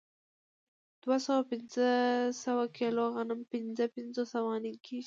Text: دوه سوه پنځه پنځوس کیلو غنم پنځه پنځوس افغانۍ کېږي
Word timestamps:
دوه 1.03 1.17
سوه 1.25 1.41
پنځه 1.51 1.85
پنځوس 2.45 2.73
کیلو 2.77 3.03
غنم 3.15 3.39
پنځه 3.51 3.83
پنځوس 3.95 4.29
افغانۍ 4.39 4.75
کېږي 4.85 4.99